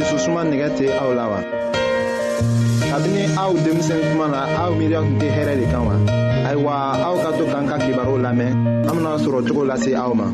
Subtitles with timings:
[0.00, 1.40] dususuma nɛgɛ tɛ aw la wa.
[2.90, 5.94] kabini aw denmisɛn kuma na aw miiriya tun tɛ hɛrɛ de kan wa.
[6.48, 6.72] ayiwa
[7.06, 8.52] aw ka to k'an ka kibaru lamɛn
[8.88, 10.26] an bena sɔrɔ cogo lase aw ma.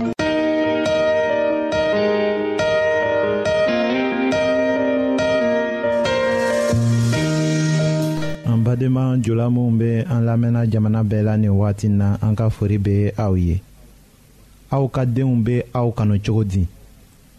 [8.51, 12.49] an badenma jola minw be an lamɛnna jamana bɛɛ la nin wagati na an ka
[12.51, 13.61] fori be aw ye
[14.71, 16.67] aw ka deenw be aw kanu cogo di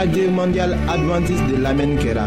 [0.00, 2.26] radio mondiale adventiste de l'Amen Kera.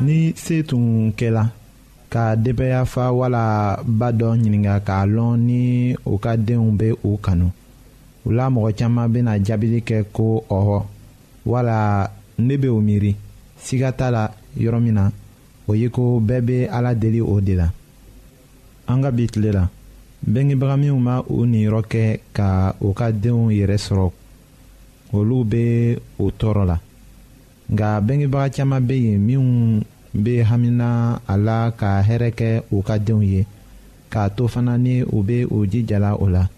[0.00, 1.44] ni se tun kɛla
[2.18, 3.44] ka denbaya fa wala
[3.98, 5.62] ba dɔ ɲininga k'a lɔn ni
[6.04, 7.46] u ka denw be u kanu
[8.26, 10.26] u la mɔgɔ caaman bena jaabili kɛ ko
[10.58, 10.78] ɔhɔ
[11.50, 11.78] wala
[12.46, 13.12] ne be o miiri
[13.64, 14.22] siga t'a la
[14.62, 15.04] yɔrɔ min na
[15.68, 17.66] o ye ko bɛɛ be ala deli o de la
[18.90, 19.64] an ka bi tile la
[20.32, 22.04] bengebaga minw ma u niyɔrɔ kɛ
[22.36, 24.10] ka u ka denw yɛrɛ sɔrɔ
[25.12, 25.64] olu be
[26.18, 26.76] o tɔɔrɔ la
[27.74, 29.48] nka bengebaga caaman be yen minw
[30.14, 33.46] be hamina a la ka hɛrɛ kɛ u ka denw ye
[34.10, 36.48] k'a to fana ni u be u jijala o la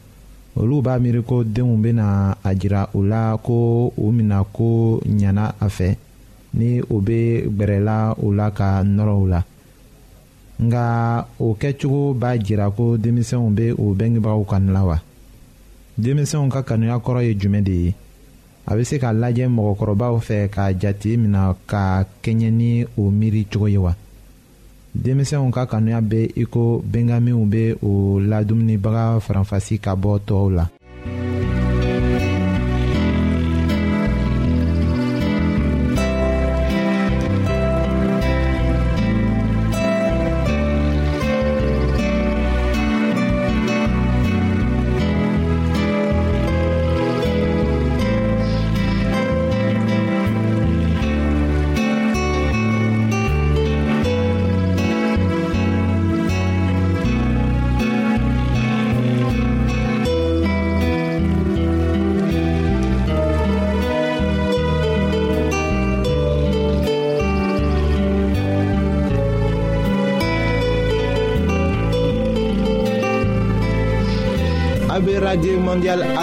[0.57, 5.55] olu b'a miiri ko denw bena a jira u la ko u mina ko ɲana
[5.61, 5.97] a fɛ
[6.55, 9.41] ni u be gbɛrɛla u la ka nɔrɔ u la
[10.63, 14.97] nga o kɛcogo b'a jira ko denmisɛnw be u bengebagaw kanu la wa
[15.99, 17.95] denmisɛnw ka kanuya kɔrɔ ye jumɛn de ye
[18.71, 21.83] a bɛ se ka lajɛ mɔgɔkɔrɔbaw fɛ k'a jate minɛ ka
[22.23, 23.93] kɛɲɛ ni o miiri cogo ye wa
[24.95, 30.65] denmisɛnw ka kanuya bɛ i ko bɛngaminw bɛ o ladumunibaga faranfasi ka bɔ tɔw la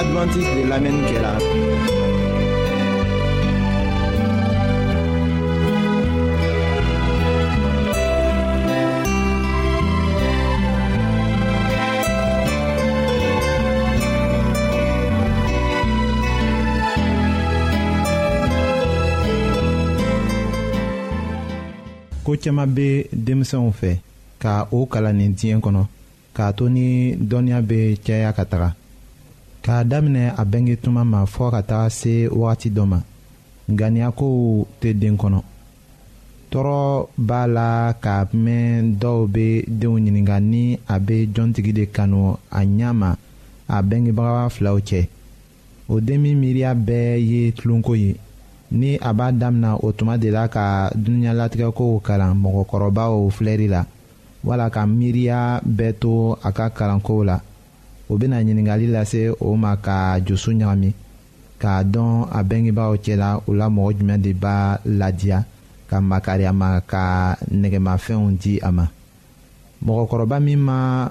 [0.07, 1.31] adventiste de lamɛnni kɛra.
[22.24, 23.92] ko caaman be denmisɛnw fɛ
[24.42, 25.81] ka o kalan nin diɲɛ kɔnɔ
[26.36, 26.86] k'a to ni
[27.30, 28.69] dɔnniya bɛ caya ka taga
[29.68, 33.00] k'a daminɛ a bɛnge tuma ma fɔɔ ka taga se wagati dɔ ma
[33.80, 35.40] ganiyakow tɛ den kɔnɔ
[36.52, 36.80] tɔɔrɔ
[37.28, 37.69] b'a la
[38.04, 39.46] k'a mɛn dɔw bɛ
[39.80, 43.10] denw ɲininka ni a bɛ jɔntigi de kanu a ɲɛ ma
[43.68, 45.08] a bɛngebaga filaw cɛ
[45.90, 48.16] o denmi miiriya bɛɛ ye tulonko ye
[48.72, 53.84] ni a b'a damina o tuma de la ka dunuɲalatigɛkow kalan mɔgɔkɔrɔbaw filɛli la
[54.46, 57.40] wala ka miiriya bɛɛ to a ka kalankow la
[58.09, 60.89] o bena ɲiningali lase o ma ka joso ɲagami
[61.62, 64.56] k'a dɔn a bɛngebaaw cɛla o la mɔgɔ jumɛn de b'a
[65.00, 65.44] ladiya
[65.89, 68.86] ka makari a ma ka nɛgɛmafɛnw di a ma
[69.86, 71.09] mɔgɔkɔrɔba min ma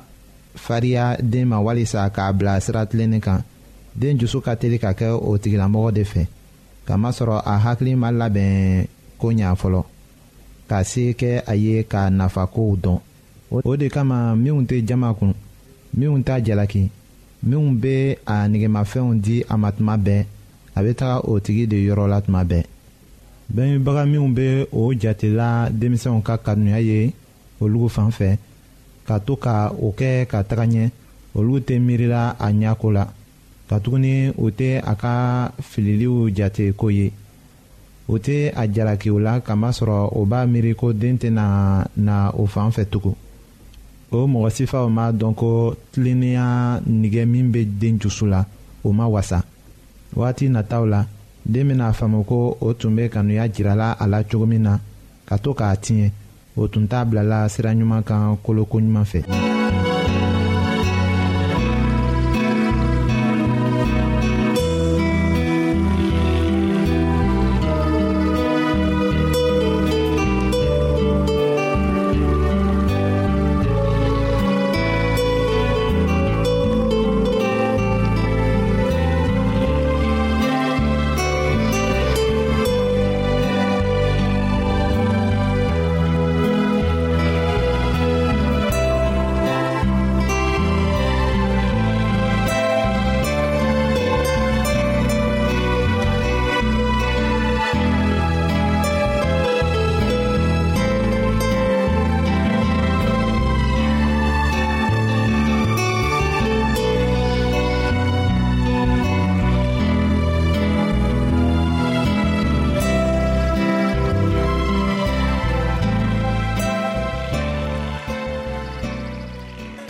[0.55, 3.43] fariya den ma walisa k'a bila sira tilennin kan
[3.95, 6.27] den jusu ka teli ka kɛ o tigilamɔgɔ de fɛ
[6.87, 8.87] kamasɔrɔ a hakili ma labɛn
[9.19, 9.85] ko ɲa fɔlɔ
[10.69, 12.99] ka se kɛ a ye ka nafakow dɔn
[13.51, 15.35] o de kama minw tɛ jama kun
[15.95, 16.85] minw t'a jalaki
[17.49, 20.25] minw be a negemafɛnw di a ma tuma bɛɛ
[20.77, 22.65] a be taga o tigi de yɔrɔ la tuma bɛɛ
[23.55, 27.13] bɛnbaga minw be o jatela denmisɛnw ka kanuya ye
[27.61, 28.29] olugu fan fɛ
[29.07, 30.85] ka to ka o kɛ ka taga ɲɛ
[31.35, 33.05] olu tɛ miirila a ɲako la
[33.69, 35.13] katuguni o tɛ a ka
[35.69, 37.13] fililiw jate ko ye
[38.09, 42.47] o tɛ a jalaki o la kamasɔrɔ o b'a miiri ko den tɛna na o
[42.47, 43.17] fan fɛ tugun
[44.11, 48.45] o mɔgɔ sifaw m'a dɔn ko tilennenya nigɛ min bɛ den jusu la
[48.85, 49.43] o ma wasa
[50.15, 51.05] wagati nataw la
[51.45, 54.79] den bɛna faamu ko o tun bɛ kanuya jirala a la cogo min na
[55.27, 56.11] ka to k'a tiɲɛ
[56.57, 59.25] o tun t'a bilala sira ɲuman kan koloko ɲuman fɛ.
[59.27, 59.56] Mm -hmm.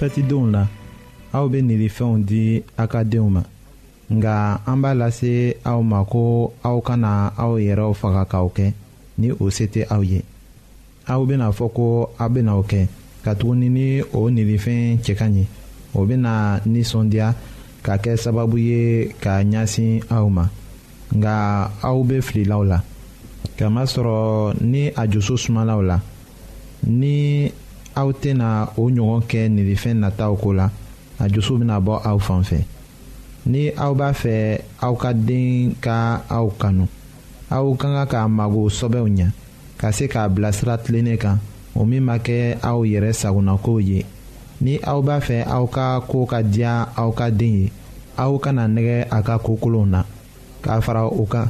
[0.07, 0.63] fɛtidenw la
[1.37, 2.43] aw be nin de fɛnw di
[2.83, 3.43] a ka denw ma
[4.17, 4.35] nga
[4.71, 5.33] an b'a lase
[5.71, 6.23] aw ma ko
[6.69, 7.11] aw kana
[7.45, 8.67] aw yɛrɛw faga k'aw kɛ
[9.21, 10.21] ni o se tɛ aw ye
[11.13, 11.87] aw bena fɔ ko
[12.23, 12.81] aw bena o kɛ
[13.25, 13.87] katuguni ni
[14.19, 15.45] o nilifɛn cɛ ka ɲi
[15.99, 16.33] o bena
[16.73, 17.29] ninsɔndiya
[17.85, 20.45] ka kɛ sababu ye ka ɲasin aw ma
[21.19, 21.35] nga
[21.89, 22.79] aw be fililaw la
[23.59, 24.17] kamasɔrɔ
[24.61, 25.97] ni a jusu sumalaw la
[27.01, 27.15] ni
[28.01, 28.49] aw tena
[28.81, 30.67] o ɲɔgɔn kɛ nilifɛn nataw ko la
[31.23, 32.59] a jusu bena bɔ aw fan fɛ
[33.51, 36.85] ni aw b'a fɛ aw ka den ka aw kanu
[37.49, 39.29] aw ka ka k'a mago sɔbɛw ɲa
[39.81, 41.39] ka se k'a bila sira tilennen kan
[41.75, 44.05] o min ma kɛ aw yɛrɛ sagonakow ye
[44.61, 47.73] ni aw b'a fɛ aw ka koo ka diya aw ka den ye
[48.19, 50.03] aw kana nɛgɛ a ka kokolonw na
[50.63, 51.49] k'a fara o kan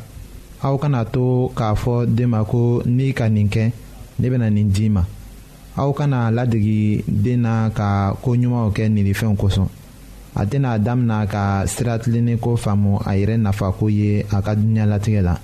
[0.63, 3.71] aw kana to k'a fɔ den ma ko n'i ka nin kɛ
[4.19, 5.03] ne bena nin d'i ma
[5.77, 7.91] aw kana ladegi den na ka
[8.25, 9.69] koɲumanw kɛ ninifɛnw kosɔn
[10.35, 15.35] a tɛna damina ka siratileninko faamu a yɛrɛ nafako ye a ka duniɲalatigɛ la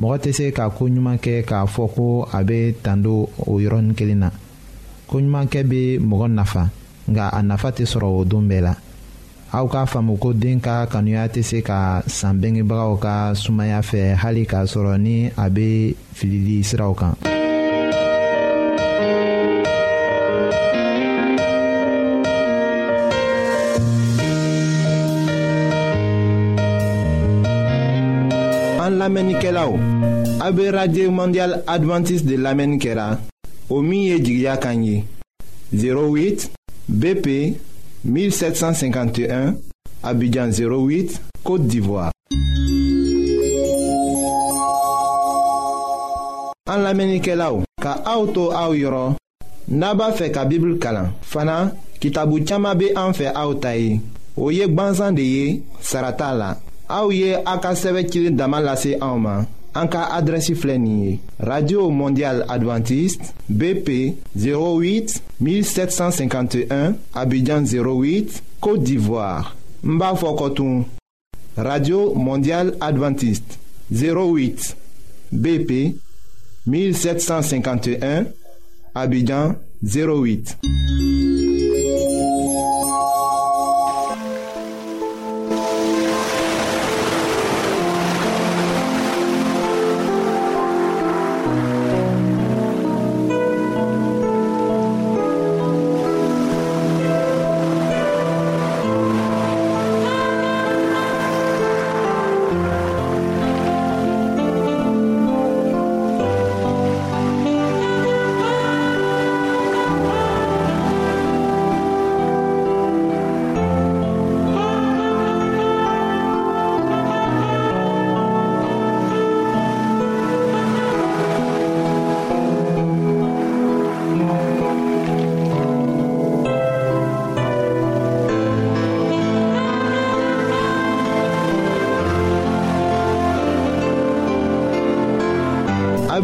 [0.00, 4.18] mɔgɔ tɛ se ka koɲuman kɛ k'a fɔ ko a bɛ tando o yɔrɔnin kelen
[4.26, 4.30] na
[5.08, 6.68] koɲumankɛ bɛ mɔgɔ nafa
[7.08, 8.74] nka a nafa tɛ sɔrɔ o don bɛɛ la
[9.52, 14.16] aw k'a faamu ko den ka kanuya tɛ se ka san bengebagaw ka sumaya fɛ
[14.16, 17.14] hali k'a sɔrɔ ni a bɛ filili siraw kan.
[30.44, 33.18] A be radye mandyal Adventist de lamen kera
[33.70, 35.04] O miye di gya kanyi
[35.72, 36.48] 08
[36.86, 37.56] BP
[38.04, 39.56] 1751
[40.02, 42.12] Abidjan 08, Kote d'Ivoire
[46.68, 49.14] An lamen kera ou Ka auto awiro
[49.68, 53.96] Naba fe ka bibul kalan Fana, ki tabu chama be anfe a ou tayi
[54.36, 56.52] Ou yek banzan de ye, sarata la
[56.92, 60.52] A ou ye akaseve chile damalase a ouman En cas adresse
[61.38, 70.32] radio mondiale adventiste bp 08 1751 abidjan 08 côte d'ivoire mbafo
[71.56, 73.58] radio mondiale adventiste
[73.90, 74.76] 08
[75.32, 75.96] bp
[76.68, 78.26] 1751
[78.94, 80.56] abidjan 08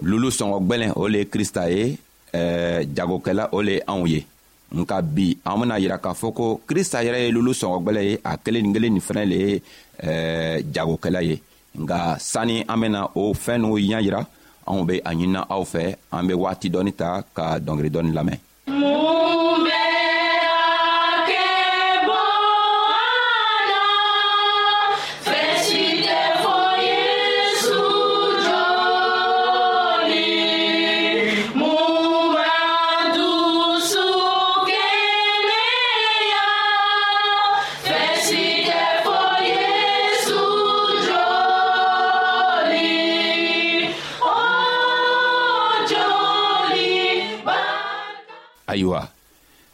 [0.00, 1.98] lulu sɔngɔ gwɛlɛn o le ye krista ye
[2.32, 4.24] ɛɛ eh, jagokɛla o le ye anw ye
[4.72, 8.36] nka bi an bena yira k'a fɔ ko krista yɛrɛ ye lulu sɔngɔgwɛlɛ ye a
[8.38, 9.62] kelen nin kelen nin fɛnɛ le ye
[10.02, 11.36] eh, jagokɛla ye
[11.76, 14.20] nka sanni an bena o fɛɛn n'u ɲa yira
[14.66, 18.38] anw be a ɲinina aw fɛ an be waati dɔɔni ta ka dɔngeri dɔɔni lamɛn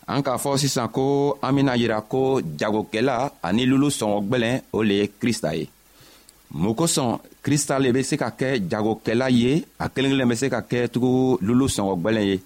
[0.09, 1.05] an k'a fɔ sisan ko
[1.45, 5.69] an bena yira ko jagokɛla ani lulu sɔngɔgwɛlɛn o le ye krista ye
[6.51, 10.49] mun kosɔn krista le be se ka kɛ jagokɛla ye a kelen kelen be se
[10.49, 12.41] ka kɛ tugu lulu sɔngɔgwɛlɛn ye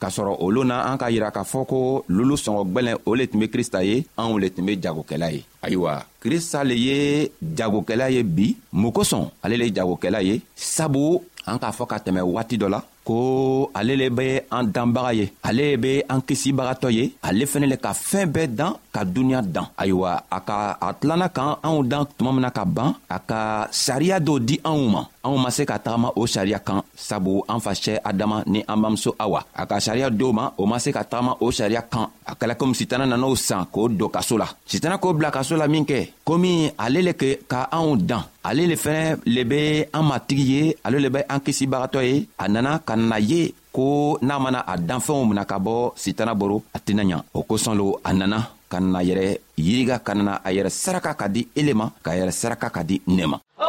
[0.00, 3.40] k'a sɔrɔ olu na an k'a yira k'a fɔ ko lulu sɔngɔgwɛlɛn o le tun
[3.40, 8.22] be krista ye anw le tun be jagokɛla ye ayiwa krista le ye jagokɛla ye
[8.22, 12.58] bi mun kosɔn ale le ye jagokɛla ye sabu an k'a fɔ ka tɛmɛ waati
[12.58, 17.44] dɔ la ko ale le be an danbaga ye ale be an kisibagatɔ ye ale
[17.50, 21.56] fɛnɛ le ka fɛɛn bɛɛ dan ka duniɲa dan ayiwa a ka a tilanna k'an
[21.66, 23.40] anw dan tuma mina ka ban a ka
[23.84, 27.60] sariya dɔw di anw ma anw ma se ka tagama o sariya kan sabu an
[27.66, 31.04] facɛ adama ni an bamuso awa a ka sariya dow ma o ma se ka
[31.12, 34.98] tagama o sariya kan a kɛla komi sitana nan'o san k'o don kaso la sitana
[35.02, 35.98] k'o bila kaso la minkɛ
[36.28, 36.50] komi
[36.84, 37.12] ale le
[37.52, 39.02] ka anw dan ale le fɛnɛ
[39.34, 39.60] le be
[39.98, 44.18] an matigi ye ale le be an kisibagatɔ ye a nana ka nana ye ko
[44.20, 47.86] n'a mana a danfɛnw mina ka bɔ sitana boro a tɛna ɲa o kosɔn lo
[48.08, 48.38] a nana
[48.70, 49.24] ka nana yɛrɛ
[49.66, 52.96] yiriga ka nana a yɛrɛ saraka ka di ele ma k'a yɛrɛ saraka ka di
[53.06, 53.67] ne ma oh!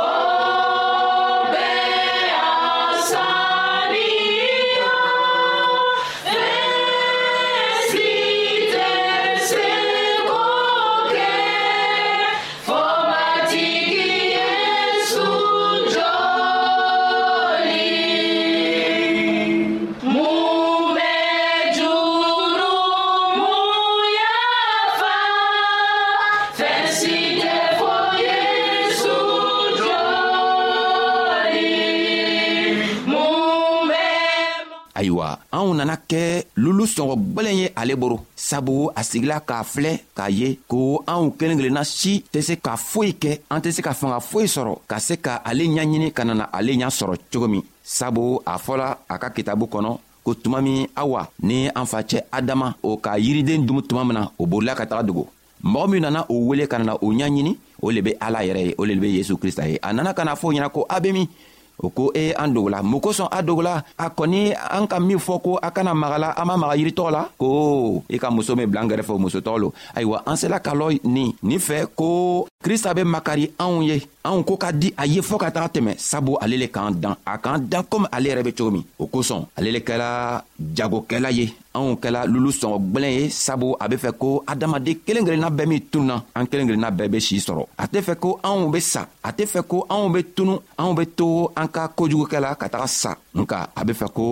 [35.79, 36.19] nana kɛ
[36.63, 40.77] lulu sɔngɔ gwɛlɛn ye ale boro sabu a sigila k'a filɛ k'a ye ko
[41.11, 44.47] anw kelen kelenna si tɛ se ka foyi kɛ an tɛ se ka fanga foyi
[44.55, 47.61] sɔrɔ ka se ka ale ɲaɲini ka nana ale ɲa sɔrɔ cogo min
[47.97, 49.91] sabu a fɔla a ka kitabu kɔnɔ
[50.23, 54.29] ko tuma min awa ni an facɛ adama o ka yiriden dumu tuma min na
[54.37, 55.27] o bolila ka taga dogo
[55.63, 58.75] mɔgɔ min nana o wele ka nana o ɲaɲini o le be ala yɛrɛ ye
[58.77, 61.11] o le be yezu krista ye a nana ka na fɔ ɲɛna ko a be
[61.11, 61.27] min
[61.79, 65.41] o ko e an dogola mun kosɔn a dogola a kɔni an ka min fɔ
[65.41, 68.67] ko a kana magala an ma maga yiritɔgɔ la ko i e ka muso min
[68.69, 72.47] bila n kɛrɛfɛ o musotɔgɔ lo ayiwa an sela ka lɔ nin nin fɛ ko
[72.63, 75.95] krista be makari anw ye anw ko ka di a ye fɔɔ ka taga tɛmɛ
[75.97, 79.07] sabu ale le k'an dan a k'an dan komi ale yɛrɛ be cogo min o
[79.07, 80.41] kosɔn ale le kɛla
[80.75, 85.23] jagokɛla ye anw kɛla lulu sɔngɔ gwɛlɛn ye sabu a be fɛ ko adamaden kelen
[85.25, 88.39] kelenna bɛɛ min tununa an kelen kelenna bɛɛ be sii sɔrɔ a tɛ fɛ ko
[88.43, 91.87] anw be sa a tɛ fɛ ko anw be tunu anw be to an ka
[91.95, 94.25] kojugukɛla ka taga sa nka a be fɛ ko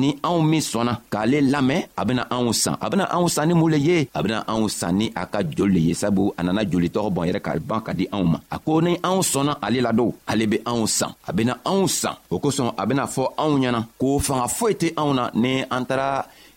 [0.00, 3.54] ni anw min sɔnna k'ale lamɛn a bena anw san a bena anw san ni
[3.54, 6.40] mun le ye a bena anw san ni a ka joli le ye sabu a
[6.42, 9.18] nana joli tɔgɔ bɔn yɛrɛ ka ban ka di anw ma a ko ni anw
[9.32, 13.06] sɔnna ale ladon ale be anw san a bena anw san o kosɔn a bena
[13.06, 16.26] fɔ anw ɲɛna ko fanga foyi tɛ anw na ni an tara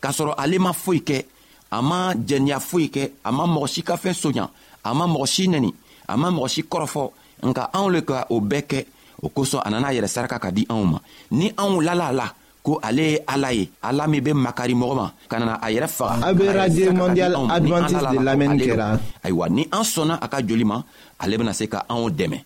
[0.00, 1.24] k'a sɔrɔ ale ma foyi kɛ
[1.70, 4.48] a ma jɛniya foyi kɛ a ma mɔgɔ si ka fɛn soɲa
[4.84, 5.70] a ma mɔgɔ si nɛni
[6.08, 7.02] a ma mɔgɔ si kɔrɔfɔ
[7.44, 8.86] nka anw le ka o bɛɛ kɛ
[9.22, 10.98] o kosɔn a nana a yɛrɛ saraka ka di anw ma
[11.30, 12.26] ni anw lala a la
[12.62, 15.88] ko ale ye ala ye ala min be makari mɔgɔ ma ka nana a yɛrɛ
[15.88, 20.38] faga a be radio mondial advantiste de lamɛnni kɛra ayiwa ni an sɔnna a ka
[20.40, 20.82] joli ma
[21.20, 22.38] ale bena se ka anw dɛmɛ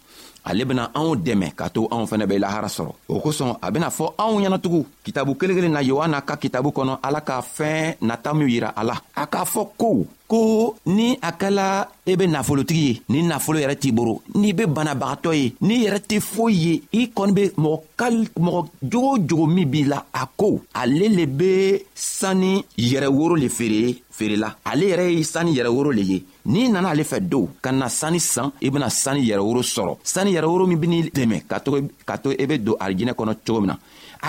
[0.44, 3.88] ale bena anw dɛmɛ k'a to anw fɛnɛ bɛ lahara sɔrɔ o kosɔn a bena
[3.90, 8.34] fɔ anw ɲɛnatugun kitabu kelen kelen na yohana ka kitabu kɔnɔ ala ka fɛɛn nata
[8.34, 9.88] minw yira a la a k'a fɔ ko
[10.32, 11.66] ko ni a kɛla
[12.06, 15.76] i e be nafolotigi ye ni nafolo yɛrɛ t'i boro n'i be banabagatɔ ye n'i
[15.84, 19.84] yɛrɛ tɛ foyi ye i kɔni be mɔgɔ kal mɔgɔ jogo o jogo min b'i
[19.92, 25.22] la a ko ale le be sani yɛrɛ woro le feere feerela ale yɛrɛ ye
[25.22, 28.70] sani yɛrɛ woro le ye n'i nana ale fɛ don ka na sani san i
[28.70, 31.72] bena sani yɛrɛ woro sɔrɔ sani yɛrɛ woro min beni dɛmɛ ka to
[32.06, 33.76] ka to i e be don arijinɛ kɔnɔ cogo min na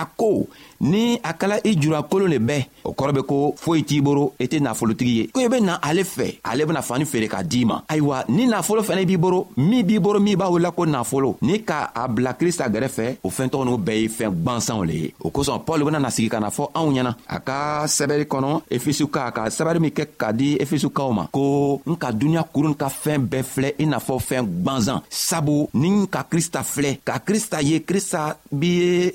[0.02, 0.46] a ko
[0.80, 4.44] ni a kɛla i jurakolon le bɛɛ o kɔrɔ be ko foyi t'i boro i
[4.44, 7.26] e tɛ nafolotigi ye ko i be na ale ale fɛ ale bena fani feere
[7.32, 10.68] k'a d'i ma ayiwa ni nafolo fɛnɛ b'i boro min b'i boro min b'a wele
[10.76, 14.32] ko nafolo ni ka a bila krista gɛrɛfɛ o fɛn tɔgɔ n'u bɛɛ ye fɛn
[14.42, 17.36] gwansanw le ye o kosɔn pɔl bena na sigi ka na fɔ anw ɲɛna a
[17.46, 17.56] ka
[17.96, 21.44] sɛbɛri kɔnɔ efesuka ka sɛbɛri min kɛ ka di efesukaw ma ko
[21.86, 25.88] n ka duniɲa kurun ka fɛn bɛɛ filɛ i n'a fɔ fɛn gwanzan sabu ni
[26.14, 29.14] ka krista filɛ ka krista ye krista b' ye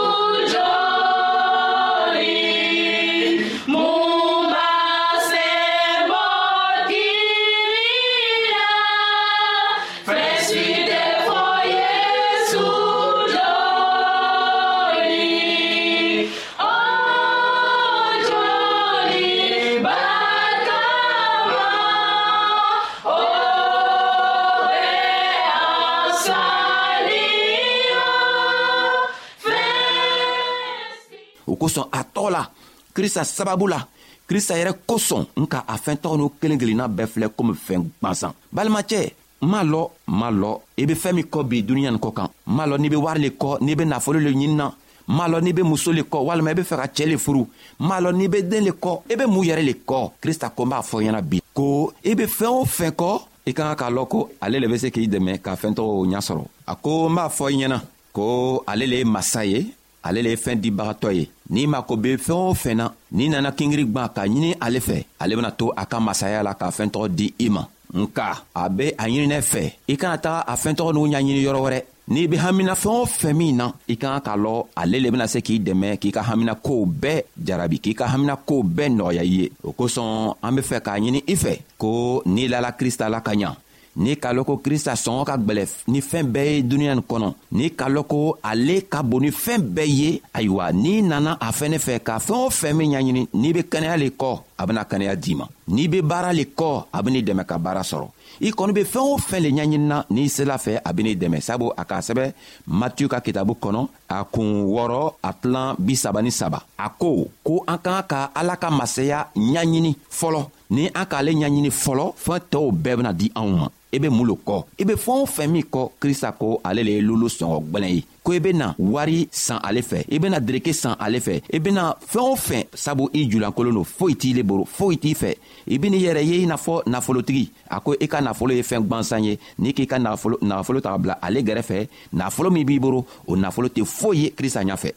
[32.93, 33.87] krista sababu la
[34.27, 38.31] krista yɛrɛ kosɔn nka a fɛn tɔgɔ n'u kelen kelenna bɛɛ filɛ komi fɛn gwansan
[38.55, 39.01] balimacɛ
[39.41, 42.65] m'a lɔ m'a lɔ i be fɛɛn min kɔ bi duniɲa nin kɔ kan m'a
[42.67, 44.71] lɔ n'i be wari le kɔ n'i be nafolo le ɲinina
[45.07, 47.45] m'a lɔn n'i be muso le kɔ walima i be fɛ ka cɛɛ le furu
[47.79, 50.63] m'a lɔn n'i be den le kɔ i be mun yɛrɛ le kɔ krista ko
[50.63, 53.75] n b'a fɔ ɲɛna bi ko i be fɛɛn o fɛn kɔ i ka ka
[53.85, 56.75] k'a lɔn ko ale le be se k'i dɛmɛ ka fɛɛn tɔgɔ ɲa sɔrɔ a
[56.75, 57.81] ko n b'a fɔ i ɲɛna
[58.13, 62.17] ko ale le ye masa ye ale le ye fɛn dibagatɔ ye n'i mako be
[62.17, 65.71] fɛɛn o fɛn na n'i nana kingiri gwan ka ɲini ale fɛ ale bena to
[65.77, 69.71] a ka masaya la ka fɛɛntɔgɔ di i ma nka a be a ɲininɛ fɛ
[69.87, 73.33] i kana taga a fɛɛntɔgɔ n'u ɲaɲini yɔrɔ wɛrɛ n'i be hamina fɛɛn o fɛn
[73.35, 76.21] min na i ka kan k'a lɔn ale le bena se k'i dɛmɛ k'i ka
[76.21, 80.81] haminakow bɛɛ jarabi k'i ka haminakow bɛɛ nɔgɔya i ye o kosɔn an be fɛ
[80.81, 83.55] k'a ɲini i fɛ ko n'i lala krista la ka ɲa
[83.95, 87.29] n'i k'a lɔn ko kirisa sɔngɔ ka gbɛlɛ ni fɛn bɛɛ ye duniɲa nin kɔnɔ
[87.51, 91.51] n'i k'a lɔn ko ale ka bon ni fɛn bɛɛ ye ayiwa n'i nana a
[91.51, 94.83] fɛnɛ fɛ ka fɛɛn o fɛn min ɲaɲini n'i be kɛnɛya le kɔ a bena
[94.85, 98.07] kɛnɛya d'i ma n'i be baara le kɔ a ben'i dɛmɛ ka baara sɔrɔ
[98.41, 101.69] i kɔni be fɛɛn o fɛn le ɲaɲinina n'i sela fɛ a ben'i dɛmɛ sabu
[101.77, 102.33] a k'a sɛbɛ
[102.67, 107.63] matiyu ka kitabu kɔnɔ a kuun wɔrɔ a tilan bisaba ni saba a ko ko
[107.67, 112.71] an k'an ka ala ka masaya ɲaɲini fɔlɔ ni an k'ale ɲaɲini fɔlɔ fɛɛn tɔɔw
[112.71, 115.47] bɛɛ bena di anw ma i be mun lo kɔ i be fɛɛn o fɛn
[115.51, 119.27] min kɔ krista ko ale le ye lulu sɔngɔ gwɛlɛn ye ko i bena wari
[119.31, 123.09] san ale fɛ i bena dereke san ale fɛ i bena fɛɛn o fɛn sabu
[123.13, 125.33] i julankolon lo foyi t'ile boro foyi t'i fɛ
[125.67, 128.87] i ben'i yɛrɛ ye i n'a fɔ nafolotigi a ko i ka nafolo ye fɛɛn
[128.87, 133.35] gwansan ye n'i k'i ka nagafolo taga bila ale gɛrɛfɛ nafolo min b'i boro o
[133.35, 134.91] nafolo tɛ foyi ye krista ɲafɛ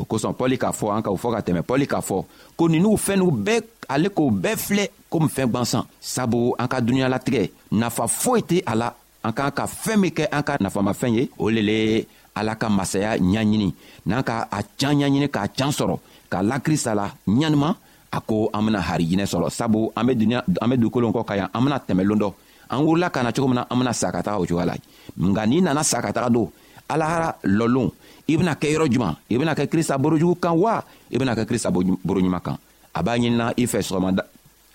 [0.00, 2.24] o kosɔn pɔli k'a fɔ an ka o fɔ ka tɛmɛ pɔli k'a fɔ
[2.56, 6.80] ko ninu fɛn n'u bɛɛ ale k'o bɛɛ filɛ komi fɛn gwansan sabu an ka
[6.80, 11.14] dunuɲalatigɛ nafa foyi tɛ a la an k'an ka fɛɛn min kɛ an ka nafamafɛn
[11.14, 13.74] ye o le le ala ka masaya ɲaɲini
[14.06, 15.98] n'an ka a can ɲaɲini k'a can sɔrɔ
[16.30, 17.74] k'a la krista la ɲanima
[18.12, 21.34] a ko an bena harijinɛ sɔrɔ sabu an be duniɲa an be dugukolon kɔ ka
[21.36, 22.32] yan an bena tɛmɛ loon dɔ
[22.70, 24.74] an wurila ka na cogo min na an bena sa ka taga o cogoya la
[25.18, 26.48] nka n'i nana sa ka taga don
[26.88, 27.90] alahara lɔlon
[28.30, 31.44] i bena kɛ yɔrɔ juman i bena kɛ krista borojugu kan wa i bena kɛ
[31.44, 32.56] krista boroɲuman kan
[32.94, 34.22] a b'a ɲinina i fɛ sɔgɔmada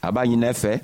[0.01, 0.79] a b'a ɲinina i fɛ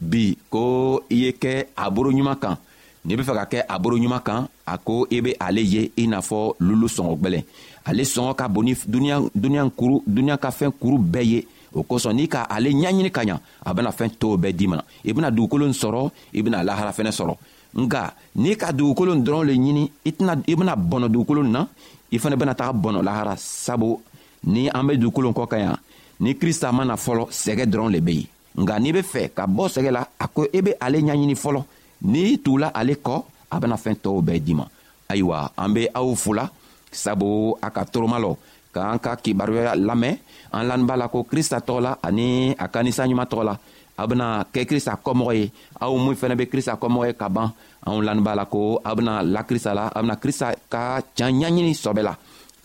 [0.00, 2.56] bi ko i ye kɛ a boroɲuman kan
[3.04, 6.06] n'i be fɛ ka kɛ a boroɲuman kan a ko i be ale ye i
[6.06, 7.44] n'a fɔ lulu sɔngɔ gwɛlɛn
[7.84, 12.14] ale sɔngɔ ka bon ni duniɲa kuru duniɲa ka fɛn kuru bɛɛ ye o kosɔn
[12.16, 15.30] n'i ka ale ɲaɲini ka ɲa a bena fɛn tow bɛɛ di mana i bena
[15.30, 17.36] dugukolo n sɔrɔ i bena lahara fɛnɛ sɔrɔ
[17.76, 21.68] nga n'i ka dugukolo dɔrɔn le ɲini i bena bɔnɔ dugukolo na
[22.10, 24.00] i fana bena taga bɔnɔ lahara sabu
[24.44, 25.76] ni an be dugukolo kɔ ka yan
[26.20, 28.26] ni krista mana fɔlɔ sɛgɛ dɔrɔn le be yen
[28.64, 31.34] nga n'i be fɛ ka bɔ sɛgɛ la a ko i e be ale ɲaɲini
[31.34, 31.64] fɔlɔ
[32.02, 34.66] n'i tugula ale kɔ a bena fɛɛn tɔɔw bɛɛ di ma
[35.08, 36.50] ayiwa an be aw fula
[36.90, 38.36] sabu a ka toroma lɔ
[38.72, 40.18] k'an ka kibaruya lamɛn
[40.52, 43.58] an laninba la ko krista tɔgɔ la ani a ka ninsanɲuman tɔgɔ la
[44.00, 45.50] a bena kɛ krista kɔmɔgɔ ye
[45.84, 47.48] aw min fɛnɛ be krista kɔmɔgɔ ye ka ban
[47.86, 50.82] anw lanin la ko a bena la krista la a bena krista ka
[51.16, 52.14] can ɲaɲini sɔbɛ la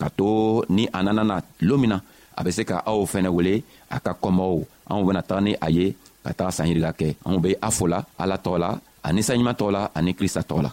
[0.00, 0.26] ka to
[0.76, 1.98] ni a nana na loon min na
[2.38, 3.54] a be se ka aw fɛnɛ wele
[3.94, 5.86] a ka kɔmɔgɔw anw bena taga ni a ye
[6.24, 8.70] ka taga sanyirika kɛ anw be a fola ala tɔgɔ la
[9.06, 10.72] a ninsanɲuman tɔgɔ la ani krista tɔgɔ la